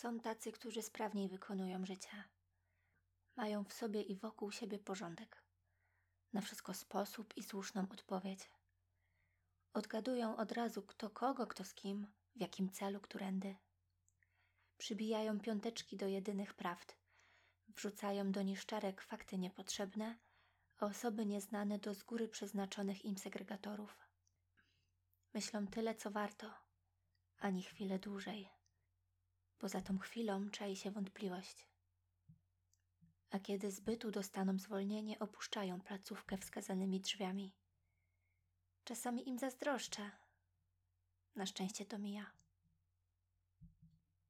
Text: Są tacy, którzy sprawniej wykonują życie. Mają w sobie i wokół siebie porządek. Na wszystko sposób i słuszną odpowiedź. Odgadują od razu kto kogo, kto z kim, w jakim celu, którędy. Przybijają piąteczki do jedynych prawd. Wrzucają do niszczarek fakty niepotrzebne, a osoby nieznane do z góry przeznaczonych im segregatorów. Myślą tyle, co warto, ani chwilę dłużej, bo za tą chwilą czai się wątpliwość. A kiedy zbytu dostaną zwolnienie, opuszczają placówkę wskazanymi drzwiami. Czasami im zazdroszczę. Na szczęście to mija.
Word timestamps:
Są 0.00 0.20
tacy, 0.20 0.52
którzy 0.52 0.82
sprawniej 0.82 1.28
wykonują 1.28 1.86
życie. 1.86 2.24
Mają 3.36 3.64
w 3.64 3.72
sobie 3.72 4.02
i 4.02 4.16
wokół 4.16 4.52
siebie 4.52 4.78
porządek. 4.78 5.42
Na 6.32 6.40
wszystko 6.40 6.74
sposób 6.74 7.36
i 7.36 7.42
słuszną 7.42 7.82
odpowiedź. 7.92 8.50
Odgadują 9.72 10.36
od 10.36 10.52
razu 10.52 10.82
kto 10.82 11.10
kogo, 11.10 11.46
kto 11.46 11.64
z 11.64 11.74
kim, 11.74 12.06
w 12.36 12.40
jakim 12.40 12.70
celu, 12.70 13.00
którędy. 13.00 13.56
Przybijają 14.78 15.40
piąteczki 15.40 15.96
do 15.96 16.06
jedynych 16.06 16.54
prawd. 16.54 16.96
Wrzucają 17.68 18.32
do 18.32 18.42
niszczarek 18.42 19.02
fakty 19.02 19.38
niepotrzebne, 19.38 20.18
a 20.76 20.86
osoby 20.86 21.26
nieznane 21.26 21.78
do 21.78 21.94
z 21.94 22.02
góry 22.02 22.28
przeznaczonych 22.28 23.04
im 23.04 23.18
segregatorów. 23.18 23.98
Myślą 25.34 25.66
tyle, 25.66 25.94
co 25.94 26.10
warto, 26.10 26.54
ani 27.38 27.62
chwilę 27.62 27.98
dłużej, 27.98 28.59
bo 29.60 29.68
za 29.68 29.80
tą 29.80 29.98
chwilą 29.98 30.50
czai 30.50 30.76
się 30.76 30.90
wątpliwość. 30.90 31.66
A 33.30 33.38
kiedy 33.38 33.70
zbytu 33.70 34.10
dostaną 34.10 34.58
zwolnienie, 34.58 35.18
opuszczają 35.18 35.80
placówkę 35.80 36.38
wskazanymi 36.38 37.00
drzwiami. 37.00 37.52
Czasami 38.84 39.28
im 39.28 39.38
zazdroszczę. 39.38 40.10
Na 41.36 41.46
szczęście 41.46 41.86
to 41.86 41.98
mija. 41.98 42.30